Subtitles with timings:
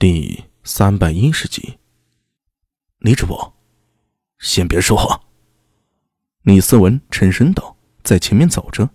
[0.00, 1.76] 第三百一十集，
[3.00, 3.52] 李主播，
[4.38, 5.22] 先别说话。
[6.42, 8.90] 李思文沉声道，在前面走着，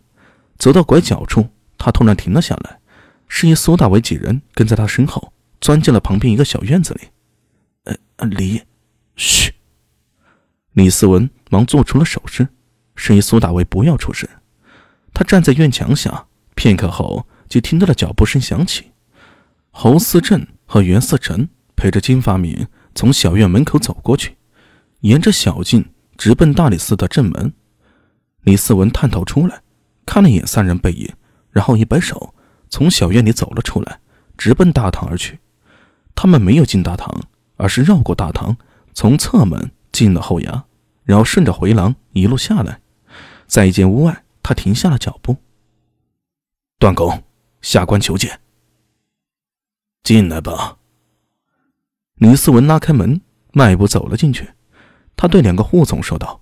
[0.58, 2.80] 走到拐角处，他突然停了下来，
[3.28, 7.10] 示意苏大伟几人跟在他身后，钻进了旁边一个小院子里。
[8.16, 8.62] 呃，李，
[9.18, 9.54] 嘘。
[10.72, 12.48] 李思文忙做出了手势，
[12.96, 14.30] 示意苏大伟不要出声。
[15.14, 18.94] 他站在院墙下，片刻后就听到了脚步声响起，
[19.70, 20.48] 侯思正。
[20.66, 24.38] 和袁思成陪着金发敏从小院门口走过去，
[25.02, 25.86] 沿着小径
[26.18, 27.54] 直奔大理寺的正门。
[28.42, 29.62] 李思文探头出来，
[30.06, 31.14] 看了一眼三人背影，
[31.52, 32.34] 然后一摆手，
[32.70, 34.00] 从小院里走了出来，
[34.38, 35.40] 直奔大堂而去。
[36.16, 37.22] 他们没有进大堂，
[37.56, 38.58] 而是绕过大堂，
[38.94, 40.64] 从侧门进了后衙，
[41.04, 42.80] 然后顺着回廊一路下来，
[43.48, 45.38] 在一间屋外，他停下了脚步。
[46.78, 47.24] 段公，
[47.62, 48.40] 下官求见。
[50.04, 50.78] 进来吧。
[52.16, 53.22] 李思文拉开门，
[53.54, 54.50] 迈步走了进去。
[55.16, 56.42] 他对两个护从说道：“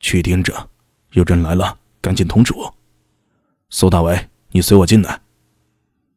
[0.00, 0.68] 去盯着，
[1.12, 2.74] 有人来了，赶紧通知我。”
[3.70, 5.20] 苏大伟，你随我进来。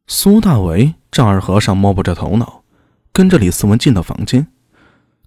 [0.08, 2.64] 苏大伟丈二和尚摸不着头脑，
[3.12, 4.48] 跟着李思文进了房间。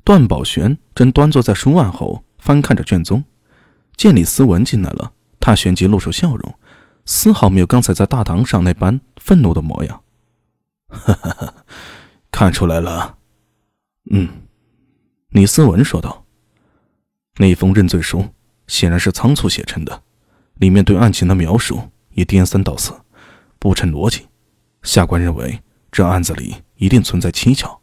[0.03, 3.23] 段宝玄正端坐在书案后，翻看着卷宗。
[3.95, 6.53] 见李思文进来了，他旋即露出笑容，
[7.05, 10.02] 丝毫没有刚才在大堂上那般愤怒的模样。
[12.31, 13.17] 看出来了。
[14.11, 14.27] 嗯，
[15.29, 16.25] 李思文说道
[17.37, 18.27] ：“那封认罪书
[18.67, 20.03] 显然是仓促写成的，
[20.55, 22.93] 里面对案情的描述也颠三倒四，
[23.59, 24.27] 不成逻辑。
[24.81, 27.79] 下官认为这案子里一定存在蹊跷。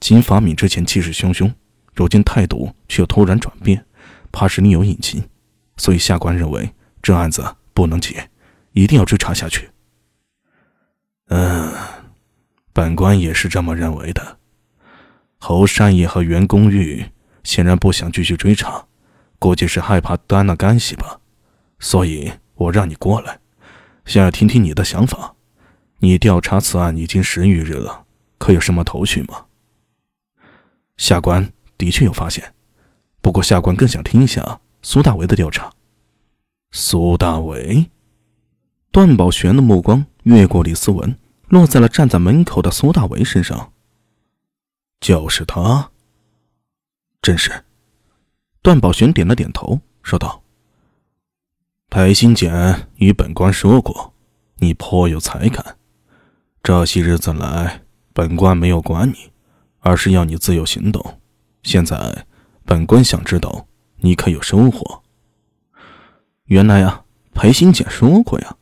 [0.00, 1.52] 金发敏之前气势汹汹，
[1.94, 3.84] 如今态度却又突然转变，
[4.32, 5.28] 怕是另有隐情。
[5.76, 8.30] 所以下官认为这案子不能结，
[8.72, 9.70] 一定要追查下去。”
[11.28, 11.72] 嗯。
[12.72, 14.38] 本官也是这么认为的。
[15.38, 17.04] 侯善义和袁公玉
[17.42, 18.86] 显然不想继续追查，
[19.38, 21.20] 估计是害怕担了干系吧。
[21.80, 23.40] 所以我让你过来，
[24.04, 25.34] 想要听听你的想法。
[25.98, 28.04] 你调查此案已经十余日了，
[28.38, 29.46] 可有什么头绪吗？
[30.96, 32.54] 下官的确有发现，
[33.20, 35.72] 不过下官更想听一下苏大为的调查。
[36.70, 37.90] 苏大为，
[38.90, 41.16] 段宝玄的目光越过李思文。
[41.52, 43.74] 落在了站在门口的苏大为身上。
[45.00, 45.90] 就是他。
[47.20, 47.64] 正是。
[48.62, 50.42] 段宝玄点了点头，说道
[51.90, 54.14] ：“裴新简与本官说过，
[54.60, 55.76] 你颇有才干。
[56.62, 57.82] 这些日子来，
[58.14, 59.30] 本官没有管你，
[59.80, 61.20] 而是要你自由行动。
[61.64, 62.24] 现在，
[62.64, 65.02] 本官想知道你可有收获。”
[66.46, 68.56] 原来啊，裴新简说过呀，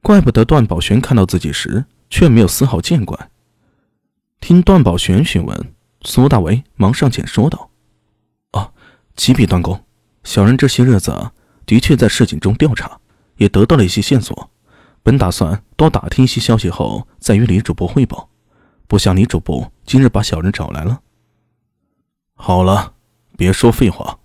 [0.00, 1.84] 怪不得段宝玄看到自己时。
[2.12, 3.30] 却没有丝毫见怪。
[4.38, 7.70] 听段宝玄询问，苏大为忙上前说道
[8.52, 8.74] ：“哦，
[9.16, 9.82] 启禀段公，
[10.22, 11.30] 小人这些日子
[11.64, 13.00] 的确在市井中调查，
[13.36, 14.50] 也得到了一些线索。
[15.02, 18.28] 本打算多打听一些消息后，再与李主播汇报。
[18.86, 21.00] 不想李主播今日把小人找来了。
[22.34, 22.92] 好了，
[23.38, 24.18] 别说废话，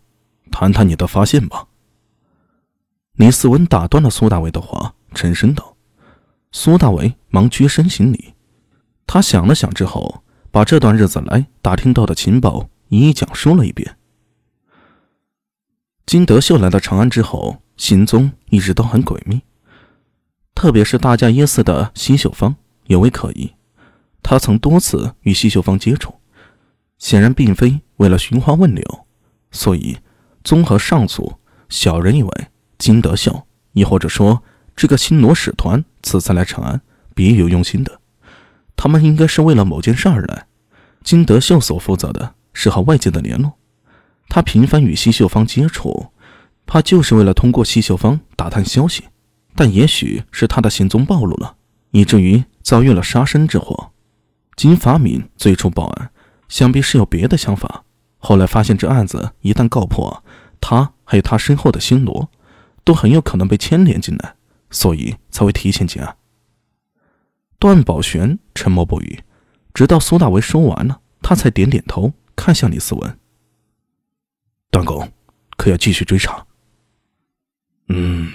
[0.52, 1.68] 谈谈你的发现吧。”
[3.16, 5.77] 李思文打断了苏大为的话，沉声道。
[6.52, 8.34] 苏大为忙屈身行礼，
[9.06, 13.98] 他想了想之后，把这段日子来打听到的情报一一讲述了一遍。
[16.06, 19.42] 金德秀来到长安之后，行踪一直都很诡秘，
[20.56, 23.54] 特别是大家耶寺的西秀芳尤为可疑。
[24.24, 26.14] 他曾多次与西秀芳接触，
[26.98, 29.06] 显然并非为了寻花问柳，
[29.52, 29.98] 所以
[30.44, 32.48] 综合上述，小人以为
[32.78, 34.42] 金德秀，亦或者说。
[34.78, 36.80] 这个新罗使团此次来长安，
[37.16, 38.00] 别有用心的。
[38.76, 40.46] 他们应该是为了某件事而来。
[41.04, 43.54] 金德秀所负责的是和外界的联络，
[44.30, 46.12] 他频繁与西秀芳接触，
[46.68, 49.06] 怕就是为了通过西秀芳打探消息。
[49.56, 51.56] 但也许是他的行踪暴露了，
[51.90, 53.90] 以至于遭遇了杀身之祸。
[54.56, 56.12] 金发敏最初报案，
[56.48, 57.84] 想必是有别的想法。
[58.20, 60.24] 后来发现这案子一旦告破，
[60.62, 62.30] 他还有他身后的新罗，
[62.84, 64.36] 都很有可能被牵连进来。
[64.70, 66.18] 所以才会提前结案。
[67.60, 69.24] 段宝玄沉默不语，
[69.74, 73.20] 直到苏大为说完了，他才点点头，看向李思文
[74.70, 75.12] ：“段公，
[75.58, 76.46] 可要继续追查？”
[77.90, 78.32] 嗯。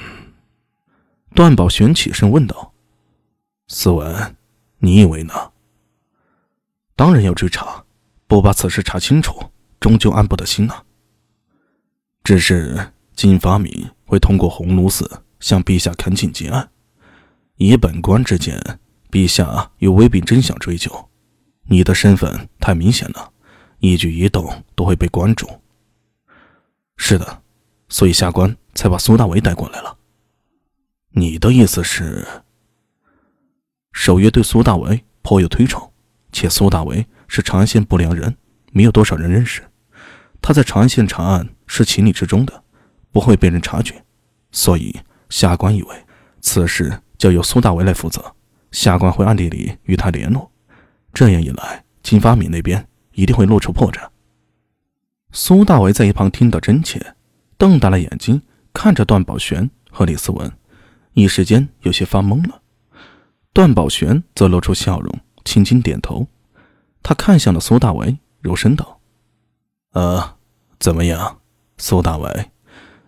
[1.35, 2.75] 段宝玄起身问道
[3.69, 4.37] ：“思文，
[4.79, 5.53] 你以为呢
[6.97, 7.85] ？”“当然要追查，
[8.27, 10.85] 不把此事查清楚，终究安不得心啊。
[12.25, 16.71] ”“只是金发敏会通过鸿胪寺。”向陛下恳请结案，
[17.57, 18.79] 以本官之见，
[19.11, 21.11] 陛下又未必真想追究。
[21.65, 23.33] 你的身份太明显了，
[23.81, 25.49] 一举一动都会被关注。
[26.97, 27.43] 是的，
[27.89, 29.99] 所以下官才把苏大为带过来了。
[31.11, 32.25] 你的意思是？
[33.93, 35.93] 守约对苏大为颇有推崇，
[36.31, 38.37] 且苏大为是长安县不良人，
[38.71, 39.63] 没有多少人认识。
[40.41, 42.63] 他在长安县查案是情理之中的，
[43.11, 44.05] 不会被人察觉，
[44.53, 44.99] 所以
[45.33, 45.97] 下官以为
[46.43, 48.23] 此事就由苏大为来负责。
[48.71, 50.53] 下官会暗地里与他联络，
[51.15, 54.07] 这样一来，金发敏那边一定会露出破绽。
[55.31, 57.15] 苏大为在一旁听得真切，
[57.57, 58.43] 瞪大了眼睛
[58.75, 60.53] 看着段宝玄和李思文，
[61.15, 62.61] 一时间有些发懵了。
[63.55, 66.27] 段宝玄则露出笑容，轻轻点头。
[67.03, 69.01] 他看向了苏大为，柔声道
[69.93, 70.37] ：“呃，
[70.79, 71.41] 怎么样，
[71.79, 72.51] 苏大为，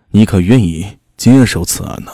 [0.09, 0.97] 你可愿意
[1.33, 2.11] 接手此案呢？”